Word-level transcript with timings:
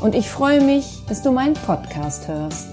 und 0.00 0.14
ich 0.14 0.30
freue 0.30 0.60
mich, 0.60 1.04
dass 1.08 1.22
du 1.22 1.30
meinen 1.30 1.54
Podcast 1.54 2.26
hörst. 2.26 2.68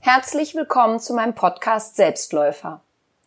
Herzlich 0.00 0.54
willkommen 0.54 1.00
zu 1.00 1.14
meinem 1.14 1.34
Podcast 1.34 1.96
Selbstläufer. 1.96 2.80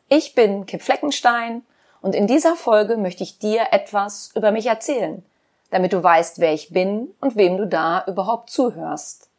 Ich 0.10 0.36
bin 0.36 0.66
Kim 0.66 0.80
Fleckenstein 0.80 1.64
und 2.02 2.14
in 2.14 2.28
dieser 2.28 2.56
Folge 2.56 2.98
möchte 2.98 3.24
ich 3.24 3.40
dir 3.40 3.68
etwas 3.72 4.32
über 4.36 4.52
mich 4.52 4.68
erzählen, 4.68 5.26
damit 5.72 5.94
du 5.94 6.04
weißt, 6.04 6.40
wer 6.40 6.54
ich 6.54 6.70
bin 6.70 7.16
und 7.20 7.36
wem 7.36 7.58
du 7.58 7.66
da 7.66 8.04
überhaupt 8.06 8.52
zuhörst. 8.52 9.30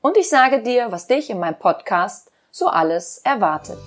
Und 0.00 0.16
ich 0.16 0.28
sage 0.28 0.62
dir, 0.62 0.92
was 0.92 1.08
dich 1.08 1.30
in 1.30 1.40
meinem 1.40 1.58
Podcast 1.58 2.30
so 2.52 2.68
alles 2.68 3.18
erwartet. 3.24 3.78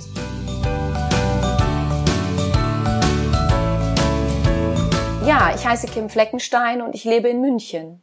Ja, 5.32 5.54
ich 5.56 5.66
heiße 5.66 5.88
Kim 5.88 6.10
Fleckenstein 6.10 6.82
und 6.82 6.94
ich 6.94 7.06
lebe 7.06 7.30
in 7.30 7.40
München. 7.40 8.02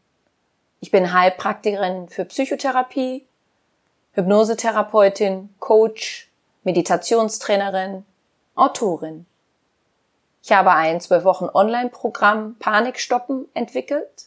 Ich 0.80 0.90
bin 0.90 1.12
Heilpraktikerin 1.12 2.08
für 2.08 2.24
Psychotherapie, 2.24 3.26
Hypnosetherapeutin, 4.12 5.50
Coach, 5.58 6.30
Meditationstrainerin, 6.64 8.06
Autorin. 8.54 9.26
Ich 10.42 10.52
habe 10.52 10.70
ein 10.70 11.02
zwölf 11.02 11.24
Wochen 11.24 11.50
Online-Programm 11.52 12.56
Panikstoppen 12.60 13.44
entwickelt 13.52 14.24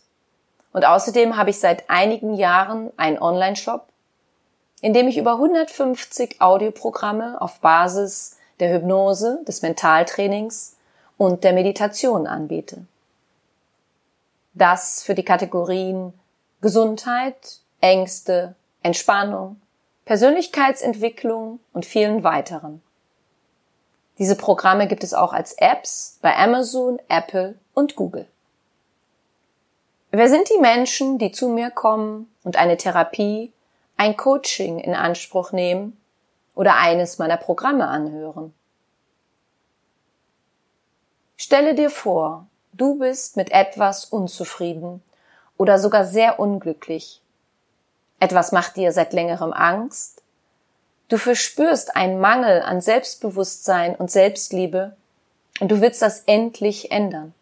und 0.71 0.85
außerdem 0.85 1.37
habe 1.37 1.49
ich 1.49 1.59
seit 1.59 1.89
einigen 1.89 2.35
Jahren 2.35 2.91
einen 2.97 3.17
Online-Shop, 3.17 3.87
in 4.81 4.93
dem 4.93 5.07
ich 5.07 5.17
über 5.17 5.31
150 5.31 6.39
Audioprogramme 6.39 7.41
auf 7.41 7.61
Basis 7.61 8.37
der 8.59 8.71
Hypnose, 8.71 9.39
des 9.47 9.63
Mentaltrainings 9.63 10.75
und 11.17 11.43
der 11.43 11.53
Meditation 11.53 12.27
anbiete. 12.27 12.85
Das 14.53 15.03
für 15.03 15.15
die 15.15 15.25
Kategorien 15.25 16.13
Gesundheit, 16.61 17.61
Ängste, 17.79 18.55
Entspannung, 18.83 19.61
Persönlichkeitsentwicklung 20.05 21.59
und 21.73 21.85
vielen 21.85 22.23
weiteren. 22.23 22.83
Diese 24.19 24.35
Programme 24.35 24.87
gibt 24.87 25.03
es 25.03 25.13
auch 25.13 25.33
als 25.33 25.53
Apps 25.53 26.19
bei 26.21 26.35
Amazon, 26.35 26.99
Apple 27.07 27.57
und 27.73 27.95
Google. 27.95 28.27
Wer 30.11 30.29
sind 30.29 30.49
die 30.49 30.59
Menschen, 30.59 31.17
die 31.17 31.31
zu 31.31 31.47
mir 31.47 31.71
kommen 31.71 32.29
und 32.43 32.57
eine 32.57 32.77
Therapie, 32.77 33.53
ein 33.97 34.17
Coaching 34.17 34.77
in 34.79 34.93
Anspruch 34.93 35.53
nehmen 35.53 35.99
oder 36.53 36.75
eines 36.75 37.17
meiner 37.17 37.37
Programme 37.37 37.87
anhören? 37.87 38.53
Stelle 41.37 41.73
dir 41.73 41.89
vor, 41.89 42.45
du 42.73 42.97
bist 42.97 43.37
mit 43.37 43.51
etwas 43.51 44.05
unzufrieden 44.05 45.01
oder 45.57 45.79
sogar 45.79 46.05
sehr 46.05 46.39
unglücklich. 46.39 47.21
Etwas 48.19 48.51
macht 48.51 48.75
dir 48.77 48.91
seit 48.91 49.13
längerem 49.13 49.53
Angst. 49.53 50.21
Du 51.09 51.17
verspürst 51.17 51.95
einen 51.95 52.19
Mangel 52.19 52.61
an 52.61 52.81
Selbstbewusstsein 52.81 53.95
und 53.95 54.11
Selbstliebe 54.11 54.95
und 55.59 55.71
du 55.71 55.81
willst 55.81 56.01
das 56.01 56.23
endlich 56.25 56.91
ändern. 56.91 57.33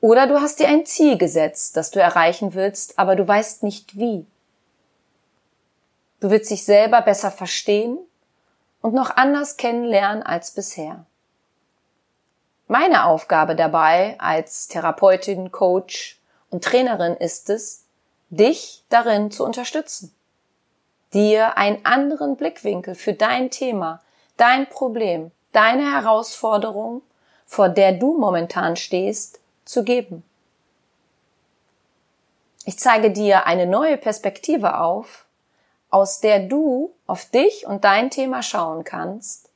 Oder 0.00 0.26
du 0.26 0.40
hast 0.40 0.60
dir 0.60 0.68
ein 0.68 0.86
Ziel 0.86 1.18
gesetzt, 1.18 1.76
das 1.76 1.90
du 1.90 2.00
erreichen 2.00 2.54
willst, 2.54 2.98
aber 2.98 3.16
du 3.16 3.26
weißt 3.26 3.62
nicht 3.62 3.98
wie. 3.98 4.26
Du 6.20 6.30
willst 6.30 6.50
dich 6.50 6.64
selber 6.64 7.02
besser 7.02 7.30
verstehen 7.30 7.98
und 8.80 8.94
noch 8.94 9.16
anders 9.16 9.56
kennenlernen 9.56 10.22
als 10.22 10.52
bisher. 10.52 11.04
Meine 12.70 13.06
Aufgabe 13.06 13.56
dabei 13.56 14.16
als 14.18 14.68
Therapeutin, 14.68 15.50
Coach 15.50 16.20
und 16.50 16.62
Trainerin 16.62 17.14
ist 17.14 17.48
es, 17.48 17.86
dich 18.28 18.84
darin 18.90 19.30
zu 19.30 19.42
unterstützen, 19.42 20.14
dir 21.14 21.56
einen 21.56 21.86
anderen 21.86 22.36
Blickwinkel 22.36 22.94
für 22.94 23.14
dein 23.14 23.50
Thema, 23.50 24.02
dein 24.36 24.68
Problem, 24.68 25.30
deine 25.52 25.94
Herausforderung, 25.94 27.00
vor 27.46 27.70
der 27.70 27.92
du 27.92 28.18
momentan 28.18 28.76
stehst, 28.76 29.40
zu 29.64 29.82
geben. 29.82 30.22
Ich 32.66 32.78
zeige 32.78 33.10
dir 33.10 33.46
eine 33.46 33.64
neue 33.64 33.96
Perspektive 33.96 34.78
auf, 34.78 35.24
aus 35.88 36.20
der 36.20 36.40
du 36.40 36.92
auf 37.06 37.24
dich 37.30 37.66
und 37.66 37.84
dein 37.84 38.10
Thema 38.10 38.42
schauen 38.42 38.84
kannst, 38.84 39.48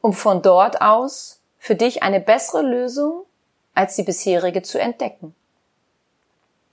um 0.00 0.12
von 0.12 0.42
dort 0.42 0.80
aus 0.80 1.35
für 1.66 1.74
dich 1.74 2.04
eine 2.04 2.20
bessere 2.20 2.62
Lösung 2.62 3.24
als 3.74 3.96
die 3.96 4.04
bisherige 4.04 4.62
zu 4.62 4.78
entdecken. 4.78 5.34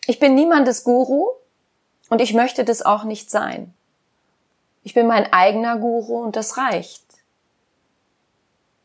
Ich 0.05 0.19
bin 0.19 0.35
niemandes 0.35 0.83
Guru 0.83 1.29
und 2.11 2.21
ich 2.21 2.35
möchte 2.35 2.63
das 2.63 2.83
auch 2.83 3.03
nicht 3.03 3.31
sein. 3.31 3.73
Ich 4.83 4.93
bin 4.93 5.07
mein 5.07 5.33
eigener 5.33 5.77
Guru 5.77 6.21
und 6.21 6.35
das 6.35 6.57
reicht. 6.57 7.01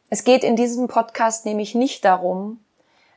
Es 0.09 0.25
geht 0.25 0.45
in 0.45 0.57
diesem 0.57 0.89
Podcast 0.89 1.45
nämlich 1.45 1.75
nicht 1.75 2.07
darum, 2.07 2.59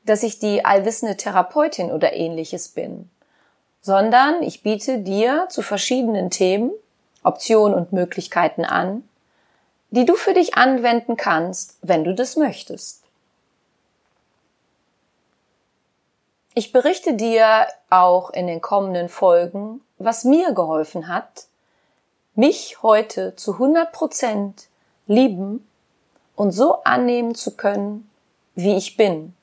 dass 0.05 0.21
ich 0.21 0.39
die 0.39 0.65
allwissende 0.65 1.15
Therapeutin 1.15 1.93
oder 1.93 2.11
ähnliches 2.11 2.67
bin, 2.67 3.09
sondern 3.81 4.43
ich 4.43 4.63
biete 4.63 4.97
dir 4.97 5.47
zu 5.49 5.61
verschiedenen 5.61 6.29
Themen 6.29 6.71
Optionen 7.23 7.73
und 7.73 7.93
Möglichkeiten 7.93 8.65
an, 8.65 9.07
die 9.91 10.05
du 10.05 10.15
für 10.15 10.33
dich 10.33 10.55
anwenden 10.55 11.17
kannst, 11.17 11.77
wenn 11.81 12.03
du 12.03 12.15
das 12.15 12.35
möchtest. 12.35 13.03
Ich 16.53 16.73
berichte 16.73 17.13
dir 17.13 17.67
auch 17.89 18.29
in 18.31 18.47
den 18.47 18.61
kommenden 18.61 19.07
Folgen, 19.07 19.81
was 19.97 20.23
mir 20.23 20.53
geholfen 20.53 21.07
hat, 21.07 21.45
mich 22.35 22.81
heute 22.81 23.35
zu 23.35 23.53
100 23.53 23.91
Prozent 23.91 24.67
lieben 25.07 25.67
und 26.35 26.51
so 26.51 26.83
annehmen 26.83 27.35
zu 27.35 27.55
können, 27.55 28.09
wie 28.55 28.75
ich 28.75 28.97
bin, 28.97 29.33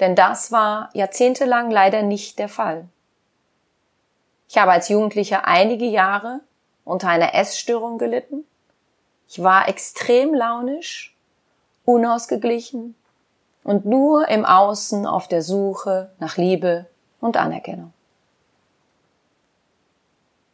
denn 0.00 0.14
das 0.14 0.52
war 0.52 0.90
jahrzehntelang 0.94 1.70
leider 1.70 2.02
nicht 2.02 2.38
der 2.38 2.48
Fall. 2.48 2.88
Ich 4.48 4.56
habe 4.56 4.72
als 4.72 4.88
Jugendlicher 4.88 5.46
einige 5.46 5.84
Jahre 5.84 6.40
unter 6.84 7.08
einer 7.08 7.34
Essstörung 7.34 7.98
gelitten. 7.98 8.46
Ich 9.28 9.42
war 9.42 9.68
extrem 9.68 10.34
launisch, 10.34 11.14
unausgeglichen 11.84 12.94
und 13.62 13.84
nur 13.84 14.28
im 14.28 14.44
Außen 14.44 15.06
auf 15.06 15.28
der 15.28 15.42
Suche 15.42 16.10
nach 16.18 16.36
Liebe 16.36 16.86
und 17.20 17.36
Anerkennung. 17.36 17.92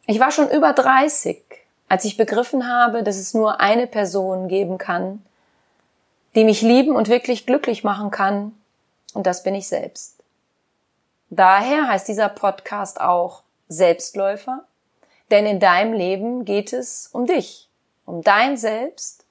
Ich 0.07 0.19
war 0.19 0.31
schon 0.31 0.49
über 0.49 0.73
30, 0.73 1.43
als 1.87 2.05
ich 2.05 2.17
begriffen 2.17 2.67
habe, 2.67 3.01
dass 3.01 3.17
es 3.17 3.33
nur 3.33 3.59
eine 3.59 3.87
Person 3.87 4.47
geben 4.47 4.77
kann, 4.77 5.25
die 6.35 6.43
mich 6.43 6.61
lieben 6.61 6.95
und 6.95 7.07
wirklich 7.07 7.45
glücklich 7.45 7.83
machen 7.83 8.11
kann, 8.11 8.51
und 9.13 9.25
das 9.25 9.43
bin 9.43 9.55
ich 9.55 9.69
selbst. 9.69 10.21
Daher 11.29 11.87
heißt 11.87 12.07
dieser 12.07 12.27
Podcast 12.29 12.99
auch 12.99 13.43
Selbstläufer, 13.69 14.65
denn 15.31 15.45
in 15.45 15.59
deinem 15.59 15.93
Leben 15.93 16.45
geht 16.45 16.73
es 16.73 17.07
um 17.11 17.25
dich, 17.25 17.69
um 18.05 18.21
dein 18.21 18.57
Selbst 18.57 19.25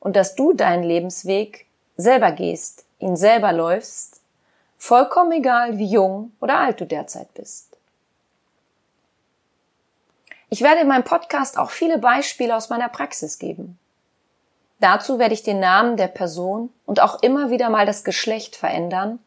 und 0.00 0.16
dass 0.16 0.34
du 0.34 0.52
deinen 0.52 0.82
Lebensweg 0.82 1.66
selber 1.96 2.32
gehst, 2.32 2.84
ihn 2.98 3.16
selber 3.16 3.52
läufst, 3.52 4.20
vollkommen 4.78 5.32
egal, 5.32 5.78
wie 5.78 5.86
jung 5.86 6.32
oder 6.40 6.58
alt 6.58 6.80
du 6.80 6.86
derzeit 6.86 7.32
bist. 7.34 7.76
Ich 10.50 10.60
werde 10.60 10.82
in 10.82 10.88
meinem 10.88 11.04
Podcast 11.04 11.58
auch 11.58 11.70
viele 11.70 11.98
Beispiele 11.98 12.54
aus 12.54 12.68
meiner 12.68 12.88
Praxis 12.88 13.38
geben. 13.38 13.78
Dazu 14.80 15.18
werde 15.18 15.34
ich 15.34 15.42
den 15.42 15.60
Namen 15.60 15.96
der 15.96 16.08
Person 16.08 16.70
und 16.84 17.00
auch 17.00 17.22
immer 17.22 17.50
wieder 17.50 17.70
mal 17.70 17.86
das 17.86 18.04
Geschlecht 18.04 18.54
verändern, 18.54 19.18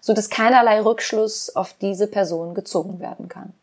so 0.00 0.12
dass 0.12 0.30
keinerlei 0.30 0.80
Rückschluss 0.80 1.54
auf 1.54 1.72
diese 1.74 2.06
Person 2.06 2.54
gezogen 2.54 3.00
werden 3.00 3.28
kann. 3.28 3.54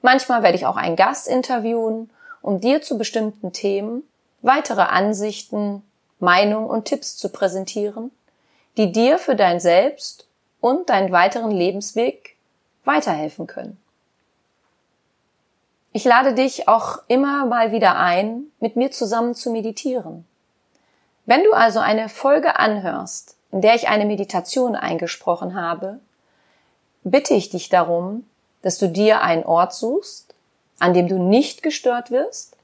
Manchmal 0.00 0.42
werde 0.42 0.56
ich 0.56 0.66
auch 0.66 0.76
einen 0.76 0.96
Gast 0.96 1.26
interviewen, 1.26 2.10
um 2.48 2.62
dir 2.62 2.80
zu 2.80 2.96
bestimmten 2.96 3.52
Themen 3.52 4.04
weitere 4.40 4.80
Ansichten, 4.80 5.82
Meinungen 6.18 6.70
und 6.70 6.86
Tipps 6.86 7.14
zu 7.14 7.28
präsentieren, 7.28 8.10
die 8.78 8.90
dir 8.90 9.18
für 9.18 9.36
dein 9.36 9.60
Selbst 9.60 10.26
und 10.62 10.88
deinen 10.88 11.12
weiteren 11.12 11.50
Lebensweg 11.50 12.36
weiterhelfen 12.86 13.46
können. 13.46 13.76
Ich 15.92 16.04
lade 16.04 16.32
dich 16.32 16.68
auch 16.68 17.02
immer 17.06 17.44
mal 17.44 17.70
wieder 17.70 17.98
ein, 17.98 18.44
mit 18.60 18.76
mir 18.76 18.90
zusammen 18.92 19.34
zu 19.34 19.50
meditieren. 19.50 20.24
Wenn 21.26 21.44
du 21.44 21.52
also 21.52 21.80
eine 21.80 22.08
Folge 22.08 22.58
anhörst, 22.58 23.36
in 23.52 23.60
der 23.60 23.74
ich 23.74 23.88
eine 23.88 24.06
Meditation 24.06 24.74
eingesprochen 24.74 25.54
habe, 25.54 26.00
bitte 27.04 27.34
ich 27.34 27.50
dich 27.50 27.68
darum, 27.68 28.24
dass 28.62 28.78
du 28.78 28.88
dir 28.88 29.20
einen 29.20 29.44
Ort 29.44 29.74
suchst, 29.74 30.28
an 30.78 30.94
dem 30.94 31.08
du 31.08 31.18
nicht 31.18 31.62
gestört 31.62 32.10
wirst 32.10 32.56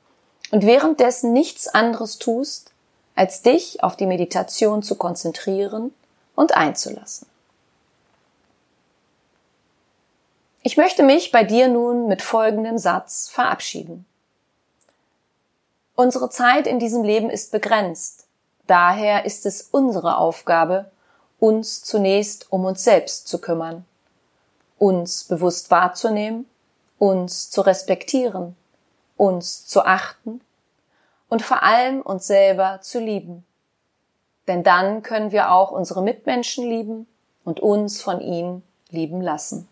und 0.50 0.64
währenddessen 0.64 1.32
nichts 1.32 1.68
anderes 1.68 2.18
tust, 2.18 2.70
als 3.14 3.42
dich 3.42 3.82
auf 3.82 3.96
die 3.96 4.06
Meditation 4.06 4.82
zu 4.82 4.96
konzentrieren 4.96 5.94
und 6.34 6.56
einzulassen. 6.56 7.28
Ich 10.62 10.76
möchte 10.76 11.02
mich 11.02 11.30
bei 11.30 11.44
dir 11.44 11.68
nun 11.68 12.08
mit 12.08 12.22
folgendem 12.22 12.78
Satz 12.78 13.28
verabschieden. 13.28 14.06
Unsere 15.94 16.30
Zeit 16.30 16.66
in 16.66 16.78
diesem 16.78 17.04
Leben 17.04 17.30
ist 17.30 17.52
begrenzt. 17.52 18.26
Daher 18.66 19.26
ist 19.26 19.46
es 19.46 19.68
unsere 19.70 20.16
Aufgabe, 20.16 20.90
uns 21.38 21.82
zunächst 21.82 22.50
um 22.50 22.64
uns 22.64 22.82
selbst 22.82 23.28
zu 23.28 23.38
kümmern, 23.38 23.84
uns 24.78 25.24
bewusst 25.24 25.70
wahrzunehmen, 25.70 26.48
uns 26.98 27.50
zu 27.50 27.60
respektieren, 27.60 28.56
uns 29.16 29.66
zu 29.66 29.84
achten 29.84 30.40
und 31.28 31.42
vor 31.42 31.62
allem 31.62 32.00
uns 32.00 32.26
selber 32.26 32.80
zu 32.80 33.00
lieben. 33.00 33.44
Denn 34.46 34.62
dann 34.62 35.02
können 35.02 35.32
wir 35.32 35.52
auch 35.52 35.70
unsere 35.70 36.02
Mitmenschen 36.02 36.68
lieben 36.68 37.06
und 37.44 37.60
uns 37.60 38.02
von 38.02 38.20
ihnen 38.20 38.62
lieben 38.90 39.20
lassen. 39.20 39.68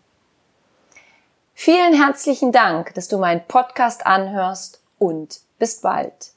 Vielen 1.53 1.93
herzlichen 1.93 2.51
Dank, 2.51 2.93
dass 2.95 3.07
du 3.07 3.17
meinen 3.17 3.45
Podcast 3.47 4.05
anhörst 4.05 4.81
und 4.97 5.41
bis 5.59 5.81
bald. 5.81 6.31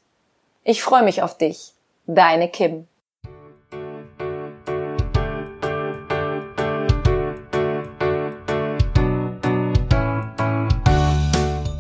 Ich 0.63 0.83
freue 0.83 1.03
mich 1.03 1.23
auf 1.23 1.39
dich. 1.39 1.73
Deine 2.07 2.49
Kim. 2.49 2.87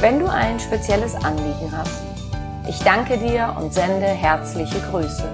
wenn 0.00 0.18
du 0.18 0.26
ein 0.26 0.58
spezielles 0.58 1.14
Anliegen 1.14 1.70
hast. 1.76 2.02
Ich 2.66 2.78
danke 2.82 3.18
dir 3.18 3.54
und 3.58 3.74
sende 3.74 4.06
herzliche 4.06 4.80
Grüße. 4.90 5.28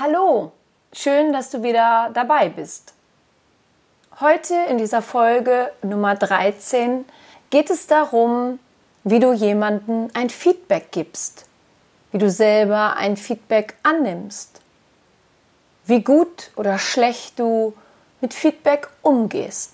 Hallo, 0.00 0.50
schön, 0.92 1.32
dass 1.32 1.50
du 1.50 1.62
wieder 1.62 2.10
dabei 2.12 2.48
bist. 2.48 2.92
Heute 4.18 4.54
in 4.68 4.78
dieser 4.78 5.00
Folge 5.00 5.70
Nummer 5.82 6.16
13 6.16 7.04
geht 7.50 7.70
es 7.70 7.86
darum, 7.86 8.58
wie 9.04 9.20
du 9.20 9.32
jemanden 9.32 10.10
ein 10.14 10.30
Feedback 10.30 10.90
gibst, 10.90 11.44
wie 12.12 12.18
du 12.18 12.30
selber 12.30 12.96
ein 12.96 13.16
Feedback 13.16 13.74
annimmst, 13.82 14.60
wie 15.84 16.02
gut 16.02 16.50
oder 16.56 16.78
schlecht 16.78 17.38
du 17.38 17.74
mit 18.20 18.34
Feedback 18.34 18.88
umgehst. 19.02 19.72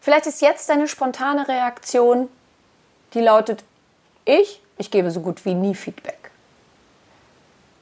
Vielleicht 0.00 0.26
ist 0.26 0.42
jetzt 0.42 0.68
deine 0.68 0.88
spontane 0.88 1.48
Reaktion, 1.48 2.28
die 3.12 3.20
lautet, 3.20 3.64
ich, 4.24 4.60
ich 4.78 4.90
gebe 4.90 5.10
so 5.10 5.20
gut 5.20 5.44
wie 5.44 5.54
nie 5.54 5.74
Feedback. 5.74 6.30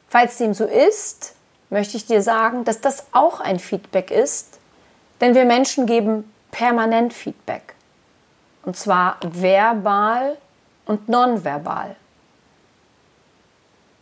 Falls 0.09 0.37
dem 0.37 0.53
so 0.53 0.65
ist, 0.65 1.35
möchte 1.71 1.97
ich 1.97 2.07
dir 2.07 2.23
sagen, 2.23 2.65
dass 2.65 2.81
das 2.81 3.07
auch 3.13 3.41
ein 3.41 3.59
Feedback 3.59 4.11
ist, 4.11 4.59
denn 5.21 5.35
wir 5.35 5.45
Menschen 5.45 5.87
geben 5.87 6.31
permanent 6.51 7.15
Feedback. 7.15 7.75
Und 8.65 8.77
zwar 8.77 9.19
verbal 9.23 10.39
und 10.87 11.09
nonverbal. 11.09 11.97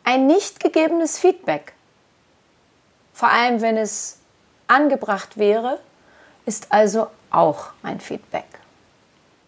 Ein 0.05 0.27
nicht 0.27 0.61
gegebenes 0.61 1.19
Feedback, 1.19 1.73
vor 3.13 3.29
allem 3.29 3.61
wenn 3.61 3.77
es 3.77 4.19
angebracht 4.67 5.37
wäre, 5.37 5.79
ist 6.47 6.73
also 6.73 7.09
auch 7.31 7.71
ein 7.83 8.01
Feedback. 8.01 8.47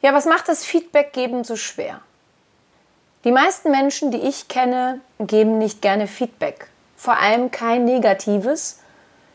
Ja, 0.03 0.13
was 0.13 0.27
macht 0.27 0.49
das 0.49 0.65
Feedback 0.65 1.13
geben 1.13 1.45
so 1.45 1.57
schwer? 1.57 2.01
Die 3.25 3.33
meisten 3.33 3.71
Menschen, 3.71 4.11
die 4.11 4.21
ich 4.21 4.49
kenne, 4.49 5.01
geben 5.19 5.59
nicht 5.59 5.81
gerne 5.81 6.09
Feedback, 6.09 6.69
vor 6.97 7.17
allem 7.17 7.51
kein 7.51 7.85
negatives, 7.85 8.81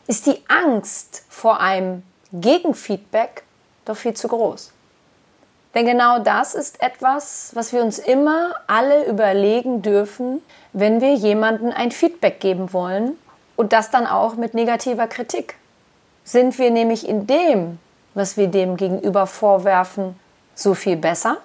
ist 0.06 0.26
die 0.26 0.42
Angst 0.48 1.24
vor 1.28 1.60
einem 1.60 2.02
Gegenfeedback 2.32 3.42
doch 3.84 3.96
viel 3.96 4.14
zu 4.14 4.28
groß. 4.28 4.72
Denn 5.78 5.86
genau 5.86 6.18
das 6.18 6.56
ist 6.56 6.82
etwas, 6.82 7.52
was 7.54 7.72
wir 7.72 7.84
uns 7.84 8.00
immer 8.00 8.56
alle 8.66 9.06
überlegen 9.06 9.80
dürfen, 9.80 10.42
wenn 10.72 11.00
wir 11.00 11.14
jemandem 11.14 11.70
ein 11.70 11.92
Feedback 11.92 12.40
geben 12.40 12.72
wollen 12.72 13.16
und 13.54 13.72
das 13.72 13.92
dann 13.92 14.04
auch 14.04 14.34
mit 14.34 14.54
negativer 14.54 15.06
Kritik. 15.06 15.54
Sind 16.24 16.58
wir 16.58 16.72
nämlich 16.72 17.08
in 17.08 17.28
dem, 17.28 17.78
was 18.14 18.36
wir 18.36 18.48
dem 18.48 18.76
gegenüber 18.76 19.28
vorwerfen, 19.28 20.18
so 20.56 20.74
viel 20.74 20.96
besser? 20.96 21.36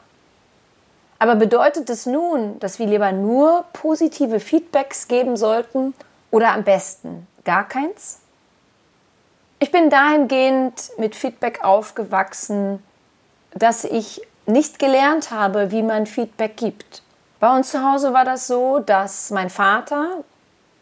Aber 1.20 1.36
bedeutet 1.36 1.92
es 1.92 2.08
nun, 2.08 2.58
dass 2.58 2.80
wir 2.80 2.88
lieber 2.88 3.12
nur 3.12 3.66
positive 3.72 4.40
Feedbacks 4.40 5.08
geben 5.08 5.38
sollten 5.38 5.94
oder 6.32 6.54
am 6.54 6.64
besten 6.64 7.28
gar 7.46 7.68
keins? 7.68 8.18
Ich 9.60 9.72
bin 9.72 9.92
dahingehend 9.92 10.90
mit 10.98 11.16
Feedback 11.16 11.64
aufgewachsen, 11.64 12.82
dass 13.56 13.84
ich 13.84 14.22
nicht 14.46 14.80
gelernt 14.80 15.32
habe, 15.32 15.72
wie 15.72 15.84
man 15.84 16.06
Feedback 16.06 16.58
gibt. 16.58 17.02
Bei 17.40 17.56
uns 17.56 17.72
zu 17.72 17.84
Hause 17.84 18.14
war 18.14 18.26
das 18.26 18.48
so, 18.48 18.80
dass 18.80 19.30
mein 19.32 19.50
Vater 19.50 20.24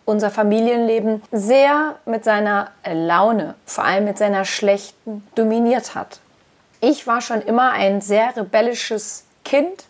unser 0.05 0.31
Familienleben 0.31 1.21
sehr 1.31 1.95
mit 2.05 2.23
seiner 2.23 2.71
Laune, 2.85 3.55
vor 3.65 3.83
allem 3.83 4.05
mit 4.05 4.17
seiner 4.17 4.45
schlechten, 4.45 5.27
dominiert 5.35 5.95
hat. 5.95 6.19
Ich 6.79 7.05
war 7.05 7.21
schon 7.21 7.41
immer 7.41 7.71
ein 7.71 8.01
sehr 8.01 8.35
rebellisches 8.35 9.25
Kind 9.43 9.85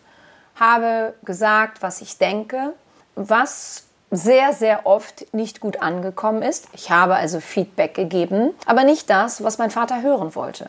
habe 0.62 1.14
gesagt, 1.24 1.82
was 1.82 2.00
ich 2.00 2.18
denke, 2.18 2.74
was 3.14 3.84
sehr, 4.10 4.52
sehr 4.52 4.86
oft 4.86 5.32
nicht 5.34 5.60
gut 5.60 5.80
angekommen 5.80 6.42
ist. 6.42 6.68
Ich 6.72 6.90
habe 6.90 7.14
also 7.14 7.40
Feedback 7.40 7.94
gegeben, 7.94 8.50
aber 8.66 8.84
nicht 8.84 9.08
das, 9.08 9.42
was 9.42 9.58
mein 9.58 9.70
Vater 9.70 10.02
hören 10.02 10.34
wollte. 10.34 10.68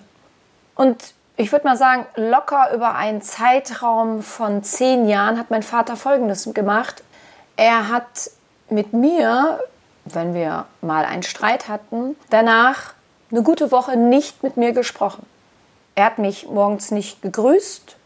Und 0.75 1.13
ich 1.37 1.51
würde 1.51 1.67
mal 1.67 1.77
sagen, 1.77 2.05
locker 2.15 2.73
über 2.73 2.95
einen 2.95 3.21
Zeitraum 3.21 4.21
von 4.21 4.63
zehn 4.63 5.07
Jahren 5.07 5.37
hat 5.39 5.49
mein 5.49 5.63
Vater 5.63 5.95
Folgendes 5.95 6.49
gemacht. 6.53 7.03
Er 7.55 7.89
hat 7.89 8.29
mit 8.69 8.93
mir, 8.93 9.59
wenn 10.05 10.33
wir 10.33 10.65
mal 10.81 11.05
einen 11.05 11.23
Streit 11.23 11.67
hatten, 11.67 12.15
danach 12.29 12.93
eine 13.31 13.43
gute 13.43 13.71
Woche 13.71 13.97
nicht 13.97 14.43
mit 14.43 14.57
mir 14.57 14.73
gesprochen. 14.73 15.25
Er 15.95 16.05
hat 16.05 16.17
mich 16.17 16.47
morgens 16.47 16.91
nicht 16.91 17.21
gegrüßt, 17.21 17.97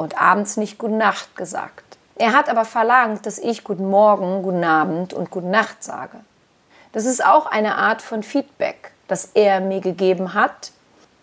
und 0.00 0.20
abends 0.20 0.56
nicht 0.56 0.78
Gute 0.78 0.94
Nacht 0.94 1.36
gesagt. 1.36 1.98
Er 2.16 2.32
hat 2.32 2.48
aber 2.48 2.64
verlangt, 2.64 3.26
dass 3.26 3.38
ich 3.38 3.64
Guten 3.64 3.88
Morgen, 3.88 4.42
Guten 4.42 4.64
Abend 4.64 5.12
und 5.12 5.30
Gute 5.30 5.46
Nacht 5.46 5.84
sage. 5.84 6.20
Das 6.92 7.04
ist 7.04 7.24
auch 7.24 7.46
eine 7.46 7.76
Art 7.76 8.00
von 8.00 8.22
Feedback, 8.22 8.92
das 9.08 9.26
er 9.34 9.60
mir 9.60 9.80
gegeben 9.80 10.32
hat. 10.32 10.72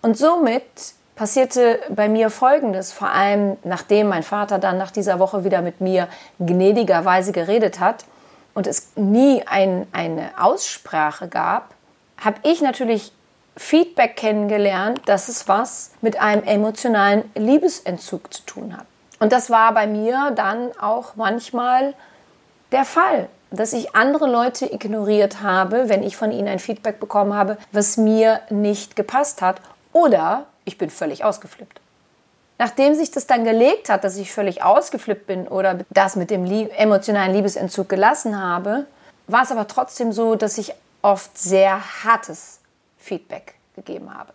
Und 0.03 0.15
somit 0.15 0.93
passierte 1.17 1.79
bei 1.89 2.07
mir 2.07 2.29
Folgendes, 2.29 2.93
vor 2.93 3.09
allem 3.09 3.57
nachdem 3.63 4.07
mein 4.07 4.23
Vater 4.23 4.59
dann 4.59 4.77
nach 4.77 4.91
dieser 4.91 5.19
Woche 5.19 5.43
wieder 5.43 5.61
mit 5.61 5.81
mir 5.81 6.07
gnädigerweise 6.39 7.33
geredet 7.33 7.79
hat 7.79 8.05
und 8.53 8.67
es 8.67 8.91
nie 8.95 9.43
ein, 9.45 9.87
eine 9.91 10.29
Aussprache 10.39 11.27
gab, 11.27 11.73
habe 12.17 12.37
ich 12.43 12.61
natürlich 12.61 13.11
Feedback 13.57 14.15
kennengelernt, 14.15 15.01
dass 15.07 15.27
es 15.27 15.47
was 15.47 15.91
mit 16.01 16.21
einem 16.21 16.43
emotionalen 16.43 17.23
Liebesentzug 17.35 18.31
zu 18.31 18.43
tun 18.43 18.77
hat. 18.77 18.85
Und 19.19 19.31
das 19.31 19.49
war 19.49 19.73
bei 19.73 19.87
mir 19.87 20.31
dann 20.35 20.69
auch 20.79 21.15
manchmal 21.15 21.95
der 22.71 22.85
Fall, 22.85 23.27
dass 23.49 23.73
ich 23.73 23.95
andere 23.95 24.27
Leute 24.27 24.71
ignoriert 24.71 25.41
habe, 25.41 25.89
wenn 25.89 26.03
ich 26.03 26.15
von 26.15 26.31
ihnen 26.31 26.47
ein 26.47 26.59
Feedback 26.59 26.99
bekommen 26.99 27.33
habe, 27.33 27.57
was 27.71 27.97
mir 27.97 28.41
nicht 28.51 28.95
gepasst 28.95 29.41
hat. 29.41 29.61
Oder 29.93 30.45
ich 30.67 30.77
bin 30.77 30.89
völlig 30.89 31.23
ausgeflippt. 31.23 31.79
Nachdem 32.59 32.95
sich 32.95 33.11
das 33.11 33.27
dann 33.27 33.43
gelegt 33.43 33.89
hat, 33.89 34.03
dass 34.03 34.17
ich 34.17 34.31
völlig 34.31 34.63
ausgeflippt 34.63 35.27
bin 35.27 35.47
oder 35.47 35.79
das 35.91 36.15
mit 36.15 36.29
dem 36.29 36.45
emotionalen 36.45 37.33
Liebesentzug 37.33 37.87
gelassen 37.87 38.39
habe, 38.39 38.85
war 39.27 39.43
es 39.43 39.51
aber 39.51 39.67
trotzdem 39.67 40.11
so, 40.11 40.35
dass 40.35 40.57
ich 40.57 40.73
oft 41.01 41.37
sehr 41.37 42.03
hartes 42.03 42.59
Feedback 42.97 43.53
gegeben 43.75 44.13
habe. 44.13 44.33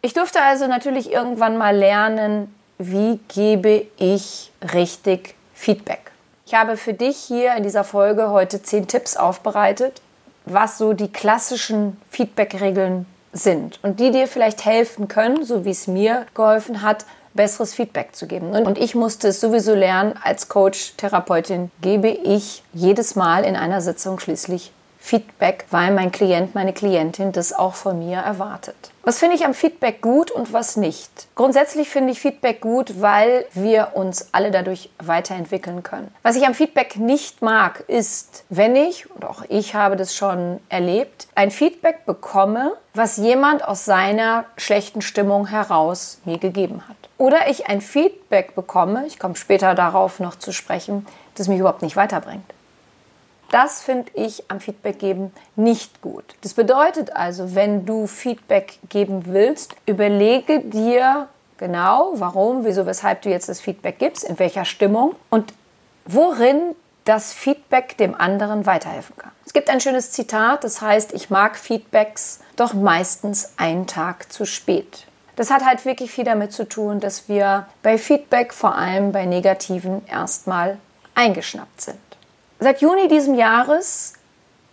Ich 0.00 0.14
durfte 0.14 0.40
also 0.40 0.66
natürlich 0.66 1.12
irgendwann 1.12 1.56
mal 1.58 1.76
lernen, 1.76 2.54
wie 2.78 3.20
gebe 3.28 3.86
ich 3.98 4.50
richtig 4.72 5.34
Feedback. 5.54 6.10
Ich 6.46 6.54
habe 6.54 6.76
für 6.76 6.94
dich 6.94 7.18
hier 7.18 7.54
in 7.56 7.62
dieser 7.62 7.84
Folge 7.84 8.30
heute 8.30 8.62
zehn 8.62 8.88
Tipps 8.88 9.16
aufbereitet, 9.16 10.00
was 10.46 10.78
so 10.78 10.94
die 10.94 11.12
klassischen 11.12 12.00
Feedback-Regeln 12.10 13.04
sind 13.32 13.78
und 13.82 14.00
die 14.00 14.10
dir 14.10 14.26
vielleicht 14.26 14.64
helfen 14.64 15.08
können, 15.08 15.44
so 15.44 15.64
wie 15.64 15.70
es 15.70 15.86
mir 15.86 16.26
geholfen 16.34 16.82
hat, 16.82 17.04
besseres 17.34 17.74
Feedback 17.74 18.16
zu 18.16 18.26
geben. 18.26 18.50
Und 18.50 18.78
ich 18.78 18.94
musste 18.94 19.28
es 19.28 19.40
sowieso 19.40 19.74
lernen, 19.74 20.14
als 20.22 20.48
Coach, 20.48 20.94
Therapeutin 20.96 21.70
gebe 21.80 22.08
ich 22.08 22.62
jedes 22.72 23.16
Mal 23.16 23.44
in 23.44 23.54
einer 23.54 23.80
Sitzung 23.80 24.18
schließlich 24.18 24.72
Feedback, 24.98 25.64
weil 25.70 25.92
mein 25.92 26.12
Klient, 26.12 26.54
meine 26.54 26.72
Klientin 26.72 27.32
das 27.32 27.52
auch 27.52 27.74
von 27.74 27.98
mir 27.98 28.18
erwartet. 28.18 28.76
Was 29.04 29.20
finde 29.20 29.36
ich 29.36 29.46
am 29.46 29.54
Feedback 29.54 30.02
gut 30.02 30.30
und 30.30 30.52
was 30.52 30.76
nicht? 30.76 31.28
Grundsätzlich 31.34 31.88
finde 31.88 32.12
ich 32.12 32.20
Feedback 32.20 32.60
gut, 32.60 33.00
weil 33.00 33.46
wir 33.54 33.92
uns 33.94 34.28
alle 34.32 34.50
dadurch 34.50 34.90
weiterentwickeln 34.98 35.82
können. 35.82 36.14
Was 36.22 36.36
ich 36.36 36.46
am 36.46 36.52
Feedback 36.52 36.96
nicht 36.96 37.40
mag, 37.40 37.84
ist, 37.86 38.44
wenn 38.50 38.76
ich, 38.76 39.10
und 39.10 39.24
auch 39.24 39.44
ich 39.48 39.74
habe 39.74 39.96
das 39.96 40.14
schon 40.14 40.60
erlebt, 40.68 41.28
ein 41.34 41.50
Feedback 41.50 42.04
bekomme, 42.04 42.72
was 42.92 43.16
jemand 43.16 43.66
aus 43.66 43.86
seiner 43.86 44.44
schlechten 44.58 45.00
Stimmung 45.00 45.46
heraus 45.46 46.18
mir 46.26 46.36
gegeben 46.36 46.82
hat. 46.86 46.96
Oder 47.16 47.48
ich 47.48 47.66
ein 47.66 47.80
Feedback 47.80 48.54
bekomme, 48.54 49.06
ich 49.06 49.18
komme 49.18 49.36
später 49.36 49.74
darauf 49.74 50.20
noch 50.20 50.36
zu 50.36 50.52
sprechen, 50.52 51.06
das 51.34 51.48
mich 51.48 51.60
überhaupt 51.60 51.82
nicht 51.82 51.96
weiterbringt. 51.96 52.44
Das 53.50 53.80
finde 53.80 54.10
ich 54.14 54.50
am 54.50 54.60
Feedback 54.60 54.98
geben 54.98 55.32
nicht 55.56 56.02
gut. 56.02 56.24
Das 56.42 56.54
bedeutet 56.54 57.16
also, 57.16 57.54
wenn 57.54 57.86
du 57.86 58.06
Feedback 58.06 58.78
geben 58.88 59.24
willst, 59.26 59.74
überlege 59.86 60.60
dir 60.60 61.28
genau, 61.56 62.12
warum, 62.14 62.64
wieso, 62.64 62.84
weshalb 62.86 63.22
du 63.22 63.30
jetzt 63.30 63.48
das 63.48 63.60
Feedback 63.60 63.98
gibst, 63.98 64.24
in 64.24 64.38
welcher 64.38 64.64
Stimmung 64.64 65.14
und 65.30 65.54
worin 66.04 66.74
das 67.04 67.32
Feedback 67.32 67.96
dem 67.96 68.14
anderen 68.14 68.66
weiterhelfen 68.66 69.16
kann. 69.16 69.32
Es 69.46 69.54
gibt 69.54 69.70
ein 69.70 69.80
schönes 69.80 70.10
Zitat, 70.10 70.62
das 70.62 70.82
heißt, 70.82 71.14
ich 71.14 71.30
mag 71.30 71.56
Feedbacks 71.56 72.40
doch 72.56 72.74
meistens 72.74 73.54
einen 73.56 73.86
Tag 73.86 74.30
zu 74.30 74.44
spät. 74.44 75.06
Das 75.36 75.50
hat 75.50 75.64
halt 75.64 75.86
wirklich 75.86 76.10
viel 76.10 76.24
damit 76.24 76.52
zu 76.52 76.68
tun, 76.68 77.00
dass 77.00 77.28
wir 77.28 77.66
bei 77.82 77.96
Feedback, 77.96 78.52
vor 78.52 78.74
allem 78.74 79.12
bei 79.12 79.24
negativen, 79.24 80.06
erstmal 80.06 80.76
eingeschnappt 81.14 81.80
sind. 81.80 82.07
Seit 82.60 82.80
Juni 82.80 83.06
diesem 83.06 83.34
Jahres 83.34 84.14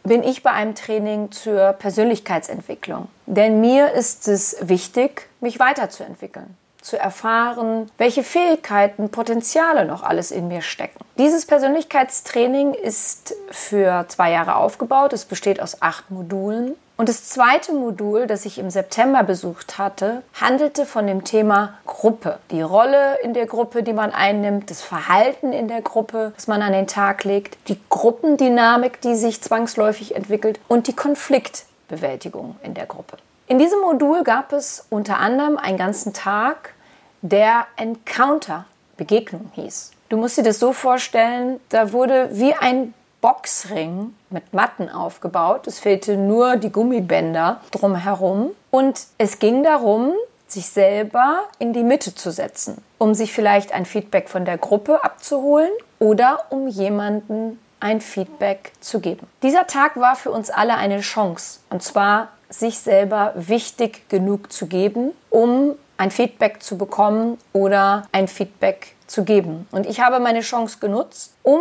bin 0.04 0.24
ich 0.24 0.42
bei 0.42 0.52
einem 0.52 0.74
Training 0.76 1.32
zur 1.32 1.74
Persönlichkeitsentwicklung. 1.74 3.10
Denn 3.28 3.62
mir 3.62 3.92
ist 3.92 4.28
es 4.28 4.58
wichtig, 4.62 5.28
mich 5.40 5.60
weiterzuentwickeln, 5.60 6.58
zu 6.82 6.98
erfahren, 6.98 7.92
welche 7.98 8.24
Fähigkeiten, 8.24 9.10
Potenziale 9.10 9.86
noch 9.86 10.04
alles 10.04 10.32
in 10.32 10.48
mir 10.48 10.62
stecken. 10.62 11.00
Dieses 11.18 11.46
Persönlichkeitstraining 11.46 12.74
ist 12.74 13.36
für 13.52 14.06
zwei 14.08 14.32
Jahre 14.32 14.56
aufgebaut. 14.56 15.14
Es 15.14 15.26
besteht 15.26 15.62
aus 15.62 15.82
acht 15.82 16.10
Modulen. 16.10 16.76
Und 16.98 17.10
das 17.10 17.28
zweite 17.28 17.74
Modul, 17.74 18.26
das 18.26 18.46
ich 18.46 18.58
im 18.58 18.70
September 18.70 19.24
besucht 19.24 19.78
hatte, 19.78 20.24
handelte 20.34 20.86
von 20.86 21.08
dem 21.08 21.26
Thema 21.26 21.74
Gruppe. 21.86 22.40
Die 22.52 22.62
Rolle 22.62 23.20
in 23.22 23.34
der 23.34 23.48
Gruppe, 23.48 23.84
die 23.84 23.92
man 23.92 24.12
einnimmt, 24.12 24.72
das 24.72 24.82
Verhalten 24.82 25.52
in 25.52 25.68
der 25.68 25.82
Gruppe, 25.82 26.32
das 26.36 26.48
man 26.48 26.62
an 26.62 26.72
den 26.72 26.88
Tag 26.88 27.26
legt, 27.26 27.58
die 27.68 27.78
Gruppendynamik, 27.90 29.02
die 29.02 29.16
sich 29.16 29.42
zwangsläufig 29.42 30.16
entwickelt 30.16 30.58
und 30.70 30.88
die 30.88 30.96
Konfliktbewältigung 30.96 32.56
in 32.64 32.74
der 32.74 32.86
Gruppe. 32.86 33.18
In 33.48 33.60
diesem 33.60 33.82
Modul 33.82 34.24
gab 34.24 34.54
es 34.54 34.86
unter 34.90 35.20
anderem 35.20 35.58
einen 35.58 35.78
ganzen 35.78 36.14
Tag, 36.14 36.74
der 37.22 37.68
Encounter, 37.76 38.66
Begegnung 38.96 39.52
hieß. 39.56 39.92
Du 40.08 40.18
musst 40.18 40.38
dir 40.38 40.44
das 40.44 40.60
so 40.60 40.72
vorstellen, 40.72 41.60
da 41.70 41.92
wurde 41.92 42.30
wie 42.32 42.54
ein 42.54 42.94
Boxring 43.26 44.14
mit 44.30 44.54
Matten 44.54 44.88
aufgebaut. 44.88 45.66
Es 45.66 45.80
fehlte 45.80 46.16
nur 46.16 46.58
die 46.58 46.72
Gummibänder 46.72 47.60
drumherum. 47.72 48.52
Und 48.70 49.02
es 49.18 49.40
ging 49.40 49.64
darum, 49.64 50.14
sich 50.46 50.68
selber 50.68 51.40
in 51.58 51.74
die 51.74 51.82
Mitte 51.82 52.14
zu 52.14 52.30
setzen, 52.30 52.84
um 53.00 53.16
sich 53.16 53.34
vielleicht 53.34 53.74
ein 53.74 53.88
Feedback 53.88 54.30
von 54.30 54.46
der 54.46 54.60
Gruppe 54.60 55.04
abzuholen 55.04 55.72
oder 55.98 56.46
um 56.52 56.68
jemanden 56.68 57.60
ein 57.80 58.00
Feedback 58.00 58.74
zu 58.80 59.00
geben. 59.00 59.26
Dieser 59.42 59.66
Tag 59.66 60.00
war 60.00 60.16
für 60.16 60.30
uns 60.30 60.52
alle 60.52 60.76
eine 60.76 61.00
Chance, 61.02 61.62
und 61.72 61.82
zwar 61.82 62.28
sich 62.50 62.78
selber 62.78 63.34
wichtig 63.36 64.08
genug 64.08 64.54
zu 64.54 64.68
geben, 64.68 65.14
um 65.32 65.74
ein 65.98 66.12
Feedback 66.12 66.62
zu 66.62 66.78
bekommen 66.78 67.40
oder 67.54 68.06
ein 68.12 68.28
Feedback 68.28 68.94
zu 69.08 69.24
geben. 69.24 69.68
Und 69.72 69.88
ich 69.88 70.00
habe 70.00 70.20
meine 70.20 70.42
Chance 70.42 70.78
genutzt, 70.80 71.34
um 71.42 71.60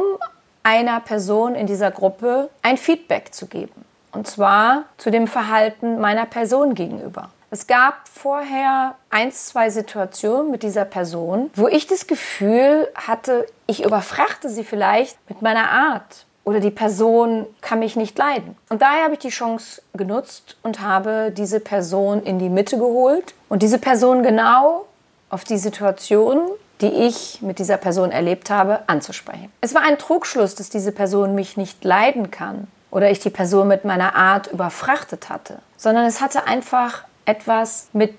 einer 0.64 0.98
Person 1.00 1.54
in 1.54 1.68
dieser 1.68 1.92
Gruppe 1.92 2.50
ein 2.62 2.76
Feedback 2.76 3.32
zu 3.32 3.46
geben. 3.46 3.84
Und 4.10 4.26
zwar 4.26 4.84
zu 4.96 5.10
dem 5.10 5.28
Verhalten 5.28 6.00
meiner 6.00 6.26
Person 6.26 6.74
gegenüber. 6.74 7.30
Es 7.50 7.68
gab 7.68 8.08
vorher 8.08 8.96
ein, 9.10 9.30
zwei 9.30 9.70
Situationen 9.70 10.50
mit 10.50 10.64
dieser 10.64 10.84
Person, 10.84 11.50
wo 11.54 11.68
ich 11.68 11.86
das 11.86 12.08
Gefühl 12.08 12.88
hatte, 12.96 13.46
ich 13.68 13.84
überfrachte 13.84 14.48
sie 14.48 14.64
vielleicht 14.64 15.16
mit 15.28 15.40
meiner 15.40 15.70
Art 15.70 16.26
oder 16.42 16.60
die 16.60 16.70
Person 16.70 17.46
kann 17.60 17.78
mich 17.78 17.94
nicht 17.94 18.18
leiden. 18.18 18.56
Und 18.68 18.82
daher 18.82 19.04
habe 19.04 19.14
ich 19.14 19.20
die 19.20 19.28
Chance 19.28 19.82
genutzt 19.92 20.56
und 20.62 20.80
habe 20.80 21.32
diese 21.36 21.60
Person 21.60 22.22
in 22.22 22.38
die 22.38 22.48
Mitte 22.48 22.76
geholt 22.76 23.34
und 23.48 23.62
diese 23.62 23.78
Person 23.78 24.22
genau 24.22 24.86
auf 25.30 25.44
die 25.44 25.58
Situation 25.58 26.40
die 26.84 27.06
ich 27.06 27.40
mit 27.40 27.58
dieser 27.58 27.78
Person 27.78 28.10
erlebt 28.10 28.50
habe, 28.50 28.80
anzusprechen. 28.88 29.50
Es 29.62 29.74
war 29.74 29.82
ein 29.82 29.98
Trugschluss, 29.98 30.54
dass 30.54 30.68
diese 30.68 30.92
Person 30.92 31.34
mich 31.34 31.56
nicht 31.56 31.82
leiden 31.82 32.30
kann 32.30 32.66
oder 32.90 33.10
ich 33.10 33.20
die 33.20 33.30
Person 33.30 33.68
mit 33.68 33.86
meiner 33.86 34.14
Art 34.14 34.48
überfrachtet 34.48 35.30
hatte, 35.30 35.60
sondern 35.78 36.04
es 36.04 36.20
hatte 36.20 36.46
einfach 36.46 37.04
etwas 37.24 37.88
mit 37.94 38.14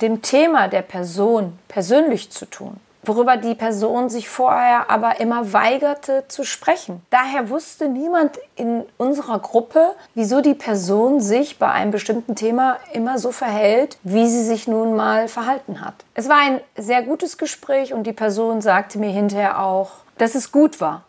dem 0.00 0.22
Thema 0.22 0.66
der 0.66 0.82
Person 0.82 1.56
persönlich 1.68 2.32
zu 2.32 2.46
tun 2.46 2.80
worüber 3.02 3.36
die 3.36 3.54
Person 3.54 4.08
sich 4.08 4.28
vorher 4.28 4.90
aber 4.90 5.20
immer 5.20 5.52
weigerte 5.52 6.24
zu 6.28 6.44
sprechen. 6.44 7.02
Daher 7.10 7.48
wusste 7.48 7.88
niemand 7.88 8.38
in 8.56 8.84
unserer 8.98 9.38
Gruppe, 9.38 9.94
wieso 10.14 10.40
die 10.40 10.54
Person 10.54 11.20
sich 11.20 11.58
bei 11.58 11.70
einem 11.70 11.90
bestimmten 11.90 12.34
Thema 12.34 12.76
immer 12.92 13.18
so 13.18 13.32
verhält, 13.32 13.98
wie 14.02 14.28
sie 14.28 14.44
sich 14.44 14.68
nun 14.68 14.94
mal 14.94 15.28
verhalten 15.28 15.80
hat. 15.80 15.94
Es 16.14 16.28
war 16.28 16.38
ein 16.38 16.60
sehr 16.76 17.02
gutes 17.02 17.38
Gespräch 17.38 17.92
und 17.94 18.04
die 18.04 18.12
Person 18.12 18.60
sagte 18.60 18.98
mir 18.98 19.10
hinterher 19.10 19.62
auch, 19.62 19.92
dass 20.18 20.34
es 20.34 20.52
gut 20.52 20.80
war, 20.80 21.02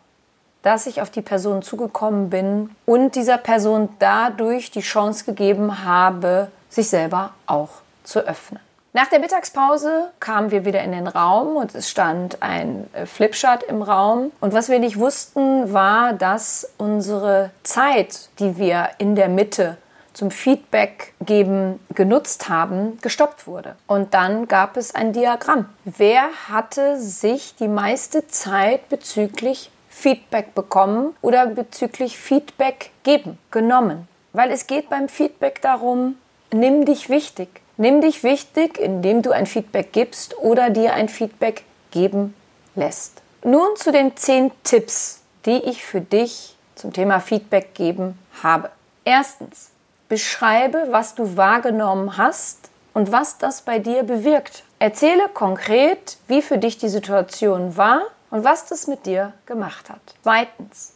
dass 0.62 0.86
ich 0.86 1.02
auf 1.02 1.10
die 1.10 1.22
Person 1.22 1.62
zugekommen 1.62 2.30
bin 2.30 2.70
und 2.86 3.14
dieser 3.14 3.36
Person 3.36 3.88
dadurch 3.98 4.70
die 4.70 4.80
Chance 4.80 5.24
gegeben 5.24 5.84
habe, 5.84 6.48
sich 6.70 6.88
selber 6.88 7.34
auch 7.46 7.70
zu 8.04 8.20
öffnen. 8.20 8.60
Nach 8.94 9.06
der 9.06 9.20
Mittagspause 9.20 10.10
kamen 10.20 10.50
wir 10.50 10.66
wieder 10.66 10.82
in 10.82 10.92
den 10.92 11.06
Raum 11.06 11.56
und 11.56 11.74
es 11.74 11.88
stand 11.88 12.42
ein 12.42 12.90
äh, 12.92 13.06
Flipchart 13.06 13.62
im 13.62 13.80
Raum. 13.80 14.32
Und 14.38 14.52
was 14.52 14.68
wir 14.68 14.78
nicht 14.80 14.98
wussten, 14.98 15.72
war, 15.72 16.12
dass 16.12 16.70
unsere 16.76 17.52
Zeit, 17.62 18.28
die 18.38 18.58
wir 18.58 18.90
in 18.98 19.14
der 19.14 19.30
Mitte 19.30 19.78
zum 20.12 20.30
Feedback 20.30 21.14
geben 21.24 21.80
genutzt 21.94 22.50
haben, 22.50 22.98
gestoppt 23.00 23.46
wurde. 23.46 23.76
Und 23.86 24.12
dann 24.12 24.46
gab 24.46 24.76
es 24.76 24.94
ein 24.94 25.14
Diagramm. 25.14 25.70
Wer 25.86 26.24
hatte 26.50 27.00
sich 27.00 27.56
die 27.56 27.68
meiste 27.68 28.28
Zeit 28.28 28.90
bezüglich 28.90 29.70
Feedback 29.88 30.54
bekommen 30.54 31.16
oder 31.22 31.46
bezüglich 31.46 32.18
Feedback 32.18 32.90
geben 33.04 33.38
genommen? 33.50 34.06
Weil 34.34 34.50
es 34.50 34.66
geht 34.66 34.90
beim 34.90 35.08
Feedback 35.08 35.62
darum, 35.62 36.18
nimm 36.52 36.84
dich 36.84 37.08
wichtig. 37.08 37.61
Nimm 37.76 38.00
dich 38.00 38.22
wichtig, 38.22 38.78
indem 38.78 39.22
du 39.22 39.30
ein 39.30 39.46
Feedback 39.46 39.92
gibst 39.92 40.38
oder 40.38 40.70
dir 40.70 40.94
ein 40.94 41.08
Feedback 41.08 41.64
geben 41.90 42.34
lässt. 42.74 43.22
Nun 43.44 43.76
zu 43.76 43.92
den 43.92 44.16
zehn 44.16 44.52
Tipps, 44.62 45.20
die 45.46 45.58
ich 45.64 45.84
für 45.84 46.00
dich 46.00 46.56
zum 46.74 46.92
Thema 46.92 47.20
Feedback 47.20 47.74
geben 47.74 48.18
habe. 48.42 48.70
Erstens, 49.04 49.70
beschreibe, 50.08 50.88
was 50.90 51.14
du 51.14 51.36
wahrgenommen 51.36 52.18
hast 52.18 52.70
und 52.92 53.12
was 53.12 53.38
das 53.38 53.62
bei 53.62 53.78
dir 53.78 54.02
bewirkt. 54.02 54.62
Erzähle 54.78 55.28
konkret, 55.28 56.18
wie 56.28 56.42
für 56.42 56.58
dich 56.58 56.76
die 56.76 56.88
Situation 56.88 57.76
war 57.76 58.02
und 58.30 58.44
was 58.44 58.66
das 58.66 58.86
mit 58.86 59.06
dir 59.06 59.32
gemacht 59.46 59.88
hat. 59.88 60.00
Zweitens, 60.22 60.92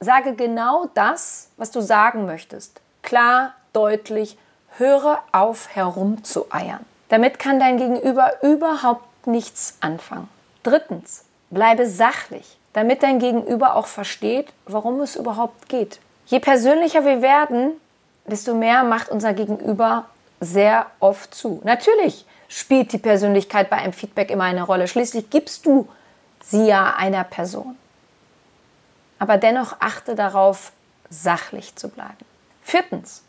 sage 0.00 0.34
genau 0.34 0.90
das, 0.94 1.48
was 1.56 1.70
du 1.70 1.80
sagen 1.80 2.26
möchtest. 2.26 2.80
Klar, 3.02 3.54
deutlich, 3.72 4.36
höre 4.80 5.20
auf 5.30 5.68
herumzueiern. 5.74 6.84
Damit 7.08 7.38
kann 7.38 7.60
dein 7.60 7.76
Gegenüber 7.76 8.42
überhaupt 8.42 9.26
nichts 9.26 9.76
anfangen. 9.80 10.28
Drittens, 10.64 11.24
bleibe 11.50 11.88
sachlich, 11.88 12.58
damit 12.72 13.02
dein 13.02 13.18
Gegenüber 13.20 13.76
auch 13.76 13.86
versteht, 13.86 14.52
warum 14.66 15.00
es 15.00 15.14
überhaupt 15.14 15.68
geht. 15.68 16.00
Je 16.26 16.40
persönlicher 16.40 17.04
wir 17.04 17.22
werden, 17.22 17.72
desto 18.26 18.54
mehr 18.54 18.82
macht 18.84 19.08
unser 19.08 19.34
Gegenüber 19.34 20.06
sehr 20.40 20.86
oft 21.00 21.34
zu. 21.34 21.60
Natürlich 21.64 22.24
spielt 22.48 22.92
die 22.92 22.98
Persönlichkeit 22.98 23.70
bei 23.70 23.76
einem 23.76 23.92
Feedback 23.92 24.30
immer 24.30 24.44
eine 24.44 24.62
Rolle. 24.62 24.88
Schließlich 24.88 25.30
gibst 25.30 25.66
du 25.66 25.88
sie 26.42 26.66
ja 26.66 26.94
einer 26.96 27.24
Person. 27.24 27.76
Aber 29.18 29.36
dennoch 29.36 29.76
achte 29.80 30.14
darauf, 30.14 30.72
sachlich 31.10 31.76
zu 31.76 31.88
bleiben. 31.88 32.24
Viertens, 32.62 33.22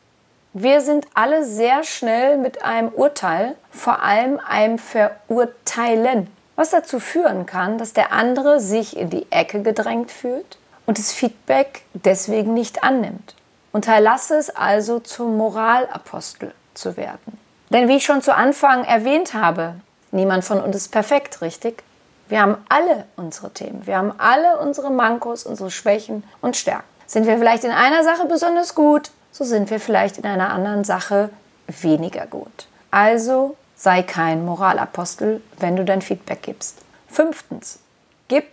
wir 0.53 0.81
sind 0.81 1.08
alle 1.13 1.46
sehr 1.46 1.84
schnell 1.84 2.38
mit 2.38 2.63
einem 2.63 2.89
Urteil, 2.89 3.55
vor 3.72 4.01
allem 4.03 4.39
einem 4.46 4.79
Verurteilen, 4.79 6.27
was 6.55 6.72
dazu 6.72 7.00
führen 7.00 7.46
kann, 7.46 7.77
dass 7.77 7.93
der 7.93 8.12
andere 8.12 8.60
sich 8.60 8.98
in 8.98 9.10
die 9.10 9.31
Ecke 9.31 9.62
gedrängt 9.62 10.12
fühlt 10.12 10.58
und 10.86 11.00
das 11.00 11.13
Feedback 11.13 11.84
deswegen 11.93 12.53
nicht 12.53 12.84
annimmt. 12.84 13.36
Unterlasse 13.72 14.36
es 14.36 14.50
also 14.50 15.00
zum 15.00 15.38
Moralapostel 15.38 16.53
zu 16.74 16.98
werden. 16.98 17.39
Denn 17.70 17.88
wie 17.88 17.98
ich 17.98 18.05
schon 18.05 18.22
zu 18.22 18.36
Anfang 18.36 18.84
erwähnt 18.84 19.34
habe, 19.34 19.75
niemand 20.12 20.43
von 20.43 20.60
uns 20.60 20.75
ist 20.75 20.89
perfekt, 20.89 21.41
richtig? 21.41 21.81
Wir 22.27 22.41
haben 22.41 22.58
alle 22.67 23.05
unsere 23.15 23.51
Themen, 23.51 23.88
wir 23.88 23.98
haben 23.98 24.13
alle 24.17 24.60
unsere 24.60 24.91
Mankos, 24.91 25.46
unsere 25.46 25.72
Schwächen 25.72 26.25
und 26.41 26.58
Stärken. 26.58 26.84
Sind 27.08 27.25
wir 27.25 27.38
vielleicht 27.38 27.63
in 27.63 27.72
einer 27.72 28.03
Sache 28.03 28.25
besonders 28.25 28.75
gut, 28.75 29.12
so 29.32 29.44
sind 29.44 29.70
wir 29.70 29.80
vielleicht 29.80 30.18
in 30.18 30.26
einer 30.26 30.50
anderen 30.50 30.84
Sache 30.84 31.30
weniger 31.68 32.26
gut. 32.28 32.68
Also 32.90 33.56
sei 33.76 34.04
kein 34.04 34.46
Moralapostel, 34.46 35.42
wenn 35.60 35.76
du 35.76 35.86
dein 35.86 36.02
Feedback 36.02 36.44
gibst. 36.44 36.80
Fünftens, 37.08 37.80
gib 38.28 38.46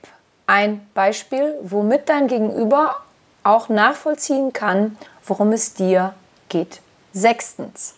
ein 0.47 0.87
Beispiel, 0.95 1.55
womit 1.63 2.09
dein 2.09 2.29
Gegenüber 2.29 3.03
auch 3.43 3.69
nachvollziehen 3.69 4.53
kann, 4.53 4.97
worum 5.25 5.53
es 5.53 5.75
dir 5.75 6.15
geht. 6.49 6.81
Sechstens, 7.13 7.95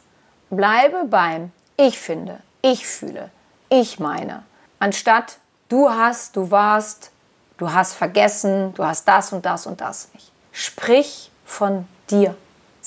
bleibe 0.51 1.05
beim 1.05 1.53
Ich 1.77 1.99
finde, 1.99 2.39
ich 2.63 2.87
fühle, 2.87 3.31
ich 3.69 3.99
meine, 3.99 4.43
anstatt 4.79 5.39
du 5.69 5.91
hast, 5.91 6.37
du 6.37 6.51
warst, 6.51 7.11
du 7.59 7.73
hast 7.73 7.95
vergessen, 7.95 8.75
du 8.75 8.85
hast 8.85 9.07
das 9.07 9.33
und 9.33 9.47
das 9.47 9.67
und 9.67 9.81
das 9.81 10.09
nicht. 10.15 10.31
Sprich 10.53 11.31
von 11.45 11.87
dir. 12.11 12.35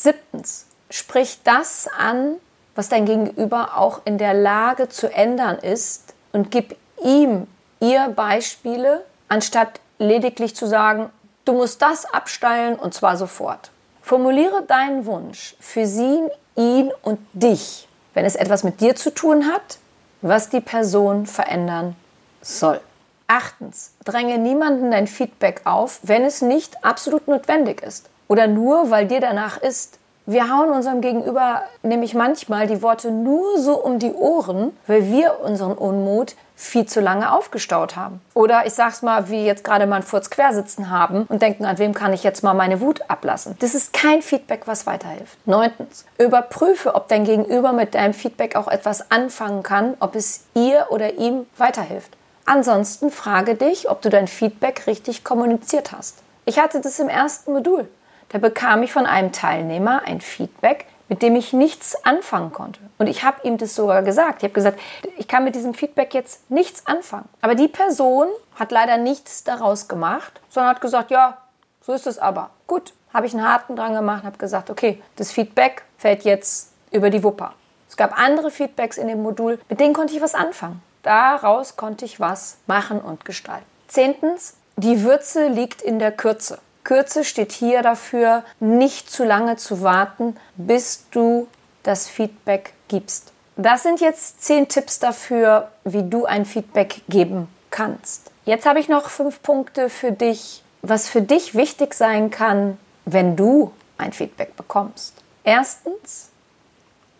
Siebtens, 0.03 0.65
sprich 0.89 1.39
das 1.45 1.87
an, 1.97 2.35
was 2.75 2.89
dein 2.89 3.05
Gegenüber 3.05 3.77
auch 3.77 4.01
in 4.03 4.17
der 4.17 4.33
Lage 4.33 4.89
zu 4.89 5.09
ändern 5.09 5.57
ist 5.57 6.13
und 6.33 6.51
gib 6.51 6.75
ihm, 7.01 7.47
ihr 7.79 8.09
Beispiele, 8.09 9.05
anstatt 9.29 9.79
lediglich 9.99 10.57
zu 10.57 10.67
sagen, 10.67 11.09
du 11.45 11.53
musst 11.53 11.81
das 11.81 12.05
absteilen 12.05 12.75
und 12.75 12.93
zwar 12.93 13.15
sofort. 13.15 13.71
Formuliere 14.01 14.63
deinen 14.63 15.05
Wunsch 15.05 15.55
für 15.61 15.87
sie, 15.87 16.19
ihn 16.57 16.91
und 17.01 17.19
dich, 17.31 17.87
wenn 18.13 18.25
es 18.25 18.35
etwas 18.35 18.65
mit 18.65 18.81
dir 18.81 18.97
zu 18.97 19.13
tun 19.13 19.47
hat, 19.53 19.77
was 20.21 20.49
die 20.49 20.59
Person 20.59 21.27
verändern 21.27 21.95
soll. 22.41 22.81
Achtens, 23.27 23.93
dränge 24.03 24.37
niemanden 24.37 24.91
dein 24.91 25.07
Feedback 25.07 25.61
auf, 25.63 26.01
wenn 26.03 26.25
es 26.25 26.41
nicht 26.41 26.83
absolut 26.83 27.29
notwendig 27.29 27.81
ist 27.81 28.09
oder 28.27 28.47
nur, 28.47 28.89
weil 28.89 29.07
dir 29.07 29.19
danach 29.19 29.57
ist. 29.57 29.99
Wir 30.25 30.49
hauen 30.49 30.69
unserem 30.69 31.01
Gegenüber 31.01 31.63
nämlich 31.81 32.13
manchmal 32.13 32.65
die 32.65 32.81
Worte 32.81 33.11
nur 33.11 33.59
so 33.59 33.73
um 33.73 33.99
die 33.99 34.13
Ohren, 34.13 34.71
weil 34.87 35.11
wir 35.11 35.41
unseren 35.43 35.73
Unmut 35.73 36.35
viel 36.55 36.85
zu 36.85 37.01
lange 37.01 37.31
aufgestaut 37.31 37.97
haben. 37.97 38.21
Oder 38.33 38.65
ich 38.65 38.73
sag's 38.73 39.01
mal, 39.01 39.29
wie 39.29 39.45
jetzt 39.45 39.65
gerade 39.65 39.85
mal 39.85 39.97
ein 39.97 40.03
Furz 40.03 40.29
quersitzen 40.29 40.89
haben 40.89 41.25
und 41.27 41.41
denken, 41.41 41.65
an 41.65 41.77
wem 41.77 41.93
kann 41.93 42.13
ich 42.13 42.23
jetzt 42.23 42.41
mal 42.41 42.53
meine 42.53 42.79
Wut 42.79 43.01
ablassen. 43.09 43.57
Das 43.59 43.75
ist 43.75 43.91
kein 43.91 44.21
Feedback, 44.21 44.61
was 44.65 44.85
weiterhilft. 44.85 45.37
Neuntens, 45.45 46.05
überprüfe, 46.17 46.95
ob 46.95 47.09
dein 47.09 47.25
Gegenüber 47.25 47.73
mit 47.73 47.93
deinem 47.95 48.13
Feedback 48.13 48.55
auch 48.55 48.69
etwas 48.69 49.11
anfangen 49.11 49.61
kann, 49.61 49.95
ob 49.99 50.15
es 50.15 50.45
ihr 50.53 50.87
oder 50.89 51.15
ihm 51.15 51.45
weiterhilft. 51.57 52.15
Ansonsten 52.45 53.09
frage 53.09 53.55
dich, 53.55 53.89
ob 53.89 54.01
du 54.01 54.09
dein 54.09 54.27
Feedback 54.27 54.87
richtig 54.87 55.23
kommuniziert 55.23 55.91
hast. 55.91 56.17
Ich 56.45 56.59
hatte 56.59 56.81
das 56.81 56.99
im 56.99 57.09
ersten 57.09 57.53
Modul. 57.53 57.87
Da 58.33 58.39
bekam 58.39 58.81
ich 58.81 58.91
von 58.91 59.05
einem 59.05 59.31
Teilnehmer 59.31 60.01
ein 60.07 60.19
Feedback, 60.19 60.87
mit 61.07 61.21
dem 61.21 61.35
ich 61.35 61.53
nichts 61.53 62.03
anfangen 62.03 62.51
konnte. 62.51 62.79
Und 62.97 63.05
ich 63.05 63.23
habe 63.23 63.47
ihm 63.47 63.59
das 63.59 63.75
sogar 63.75 64.01
gesagt. 64.01 64.39
Ich 64.39 64.45
habe 64.45 64.55
gesagt, 64.55 64.79
ich 65.17 65.27
kann 65.27 65.43
mit 65.43 65.53
diesem 65.53 65.75
Feedback 65.75 66.15
jetzt 66.15 66.49
nichts 66.49 66.87
anfangen. 66.87 67.29
Aber 67.41 67.53
die 67.53 67.67
Person 67.67 68.27
hat 68.55 68.71
leider 68.71 68.97
nichts 68.97 69.43
daraus 69.43 69.87
gemacht, 69.87 70.41
sondern 70.49 70.71
hat 70.71 70.81
gesagt, 70.81 71.11
ja, 71.11 71.37
so 71.81 71.93
ist 71.93 72.07
es 72.07 72.17
aber. 72.17 72.49
Gut, 72.65 72.93
habe 73.13 73.27
ich 73.27 73.35
einen 73.35 73.47
harten 73.47 73.75
dran 73.75 73.93
gemacht, 73.93 74.23
habe 74.23 74.39
gesagt, 74.39 74.71
okay, 74.71 74.99
das 75.15 75.31
Feedback 75.31 75.83
fällt 75.99 76.23
jetzt 76.23 76.71
über 76.89 77.11
die 77.11 77.23
Wupper. 77.23 77.53
Es 77.87 77.97
gab 77.97 78.17
andere 78.17 78.49
Feedbacks 78.49 78.97
in 78.97 79.09
dem 79.09 79.21
Modul, 79.21 79.59
mit 79.69 79.79
denen 79.79 79.93
konnte 79.93 80.15
ich 80.15 80.21
was 80.23 80.33
anfangen. 80.33 80.81
Daraus 81.03 81.77
konnte 81.77 82.03
ich 82.03 82.19
was 82.19 82.57
machen 82.65 82.99
und 82.99 83.25
gestalten. 83.25 83.67
Zehntens, 83.87 84.55
die 84.75 85.03
Würze 85.03 85.49
liegt 85.49 85.83
in 85.83 85.99
der 85.99 86.11
Kürze. 86.11 86.57
Kürze 86.83 87.23
steht 87.23 87.51
hier 87.51 87.81
dafür, 87.81 88.43
nicht 88.59 89.09
zu 89.09 89.23
lange 89.23 89.55
zu 89.55 89.81
warten, 89.81 90.35
bis 90.55 91.05
du 91.11 91.47
das 91.83 92.07
Feedback 92.07 92.73
gibst. 92.87 93.31
Das 93.55 93.83
sind 93.83 94.01
jetzt 94.01 94.43
zehn 94.43 94.67
Tipps 94.67 94.99
dafür, 94.99 95.71
wie 95.83 96.03
du 96.03 96.25
ein 96.25 96.45
Feedback 96.45 97.01
geben 97.07 97.47
kannst. 97.69 98.31
Jetzt 98.45 98.65
habe 98.65 98.79
ich 98.79 98.89
noch 98.89 99.09
fünf 99.09 99.41
Punkte 99.41 99.89
für 99.89 100.11
dich, 100.11 100.63
was 100.81 101.07
für 101.07 101.21
dich 101.21 101.55
wichtig 101.55 101.93
sein 101.93 102.29
kann, 102.29 102.77
wenn 103.05 103.35
du 103.35 103.71
ein 103.97 104.11
Feedback 104.11 104.55
bekommst. 104.55 105.13
Erstens, 105.43 106.29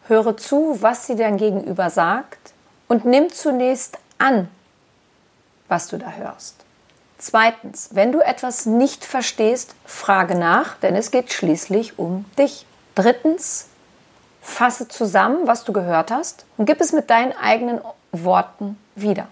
höre 0.07 0.35
zu, 0.37 0.81
was 0.81 1.07
sie 1.07 1.15
dein 1.15 1.37
Gegenüber 1.37 1.89
sagt 1.89 2.53
und 2.87 3.05
nimm 3.05 3.31
zunächst 3.31 3.97
an, 4.17 4.49
was 5.67 5.87
du 5.87 5.97
da 5.97 6.11
hörst. 6.11 6.62
Zweitens, 7.23 7.87
wenn 7.93 8.11
du 8.11 8.19
etwas 8.19 8.65
nicht 8.65 9.05
verstehst, 9.05 9.75
frage 9.85 10.35
nach, 10.35 10.75
denn 10.79 10.93
es 10.93 11.09
geht 11.09 11.31
schließlich 11.31 11.97
um 11.97 12.25
dich. 12.37 12.65
Drittens, 12.95 13.67
fasse 14.41 14.89
zusammen, 14.89 15.47
was 15.47 15.63
du 15.63 15.71
gehört 15.71 16.11
hast 16.11 16.45
und 16.57 16.65
gib 16.65 16.81
es 16.81 16.91
mit 16.91 17.09
deinen 17.09 17.31
eigenen 17.31 17.79
Worten 18.11 18.77
wieder. 18.95 19.29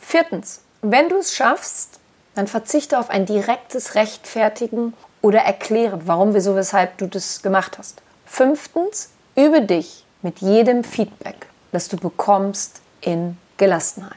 Viertens, 0.00 0.62
wenn 0.80 1.10
du 1.10 1.16
es 1.16 1.34
schaffst, 1.34 2.00
dann 2.34 2.46
verzichte 2.46 2.98
auf 2.98 3.10
ein 3.10 3.26
direktes 3.26 3.94
Rechtfertigen 3.94 4.94
oder 5.20 5.40
erklären, 5.40 6.00
warum, 6.06 6.32
wieso, 6.32 6.56
weshalb 6.56 6.96
du 6.96 7.08
das 7.08 7.42
gemacht 7.42 7.76
hast. 7.76 8.00
Fünftens, 8.24 9.10
übe 9.36 9.60
dich 9.60 10.06
mit 10.22 10.38
jedem 10.38 10.82
Feedback, 10.82 11.46
das 11.72 11.88
du 11.88 11.98
bekommst, 11.98 12.80
in 13.02 13.36
Gelassenheit. 13.58 14.16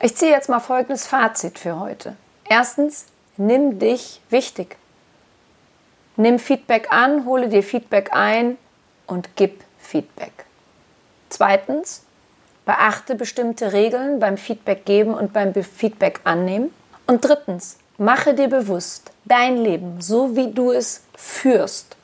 Ich 0.00 0.16
ziehe 0.16 0.30
jetzt 0.30 0.48
mal 0.48 0.60
folgendes 0.60 1.04
Fazit 1.04 1.58
für 1.58 1.80
heute. 1.80 2.14
Erstens, 2.48 3.06
nimm 3.36 3.78
dich 3.78 4.20
wichtig. 4.30 4.76
Nimm 6.16 6.38
Feedback 6.38 6.92
an, 6.92 7.24
hole 7.24 7.48
dir 7.48 7.62
Feedback 7.62 8.10
ein 8.12 8.56
und 9.06 9.30
gib 9.36 9.64
Feedback. 9.78 10.44
Zweitens, 11.28 12.04
beachte 12.64 13.14
bestimmte 13.14 13.72
Regeln 13.72 14.20
beim 14.20 14.36
Feedback 14.36 14.84
geben 14.84 15.14
und 15.14 15.32
beim 15.32 15.52
Feedback 15.54 16.20
annehmen. 16.24 16.72
Und 17.06 17.24
drittens, 17.24 17.78
mache 17.98 18.34
dir 18.34 18.48
bewusst, 18.48 19.10
dein 19.24 19.56
Leben, 19.56 20.00
so 20.00 20.36
wie 20.36 20.52
du 20.52 20.72
es 20.72 21.02
führst, 21.16 21.96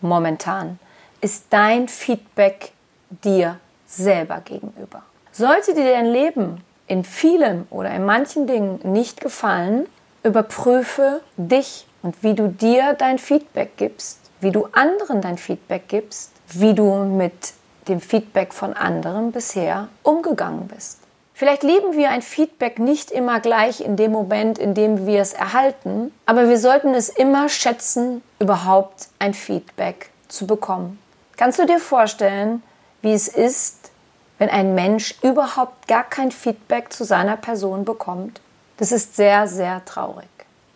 momentan, 0.00 0.78
ist 1.20 1.46
dein 1.50 1.88
Feedback 1.88 2.72
dir 3.08 3.58
selber 3.86 4.40
gegenüber. 4.40 5.02
Sollte 5.32 5.74
dir 5.74 5.92
dein 5.92 6.06
Leben 6.06 6.62
in 6.90 7.04
vielem 7.04 7.66
oder 7.70 7.90
in 7.90 8.04
manchen 8.04 8.48
Dingen 8.48 8.80
nicht 8.82 9.20
gefallen, 9.20 9.86
überprüfe 10.24 11.20
dich 11.36 11.86
und 12.02 12.22
wie 12.24 12.34
du 12.34 12.48
dir 12.48 12.94
dein 12.94 13.18
Feedback 13.18 13.76
gibst, 13.76 14.18
wie 14.40 14.50
du 14.50 14.66
anderen 14.72 15.20
dein 15.20 15.38
Feedback 15.38 15.86
gibst, 15.86 16.32
wie 16.48 16.74
du 16.74 17.04
mit 17.04 17.52
dem 17.86 18.00
Feedback 18.00 18.52
von 18.52 18.72
anderen 18.72 19.30
bisher 19.30 19.88
umgegangen 20.02 20.66
bist. 20.66 20.98
Vielleicht 21.32 21.62
lieben 21.62 21.96
wir 21.96 22.10
ein 22.10 22.22
Feedback 22.22 22.80
nicht 22.80 23.12
immer 23.12 23.38
gleich 23.38 23.80
in 23.80 23.96
dem 23.96 24.10
Moment, 24.10 24.58
in 24.58 24.74
dem 24.74 25.06
wir 25.06 25.20
es 25.20 25.32
erhalten, 25.32 26.12
aber 26.26 26.48
wir 26.48 26.58
sollten 26.58 26.94
es 26.94 27.08
immer 27.08 27.48
schätzen, 27.48 28.20
überhaupt 28.40 29.08
ein 29.20 29.32
Feedback 29.32 30.10
zu 30.28 30.46
bekommen. 30.46 30.98
Kannst 31.36 31.60
du 31.60 31.66
dir 31.66 31.78
vorstellen, 31.78 32.62
wie 33.00 33.12
es 33.12 33.28
ist, 33.28 33.89
wenn 34.40 34.48
ein 34.48 34.74
Mensch 34.74 35.14
überhaupt 35.22 35.86
gar 35.86 36.02
kein 36.02 36.32
Feedback 36.32 36.94
zu 36.94 37.04
seiner 37.04 37.36
Person 37.36 37.84
bekommt? 37.84 38.40
Das 38.78 38.90
ist 38.90 39.14
sehr, 39.14 39.46
sehr 39.46 39.84
traurig. 39.84 40.28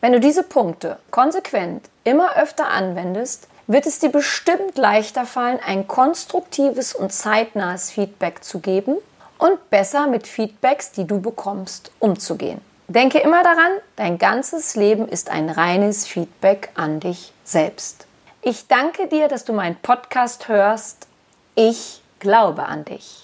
Wenn 0.02 0.12
du 0.12 0.20
diese 0.20 0.42
Punkte 0.42 0.98
konsequent 1.10 1.88
immer 2.04 2.36
öfter 2.36 2.68
anwendest, 2.68 3.48
wird 3.66 3.86
es 3.86 4.00
dir 4.00 4.10
bestimmt 4.10 4.76
leichter 4.76 5.24
fallen, 5.24 5.58
ein 5.66 5.88
konstruktives 5.88 6.94
und 6.94 7.10
zeitnahes 7.10 7.90
Feedback 7.90 8.44
zu 8.44 8.58
geben 8.58 8.96
und 9.38 9.70
besser 9.70 10.08
mit 10.08 10.26
Feedbacks, 10.26 10.92
die 10.92 11.06
du 11.06 11.22
bekommst, 11.22 11.90
umzugehen. 12.00 12.60
Denke 12.88 13.18
immer 13.20 13.42
daran, 13.42 13.72
dein 13.96 14.18
ganzes 14.18 14.76
Leben 14.76 15.08
ist 15.08 15.30
ein 15.30 15.48
reines 15.48 16.06
Feedback 16.06 16.68
an 16.74 17.00
dich 17.00 17.32
selbst. 17.44 18.06
Ich 18.42 18.68
danke 18.68 19.08
dir, 19.08 19.28
dass 19.28 19.46
du 19.46 19.54
meinen 19.54 19.76
Podcast 19.76 20.48
hörst. 20.48 21.06
Ich 21.54 22.02
glaube 22.18 22.66
an 22.66 22.84
dich. 22.84 23.23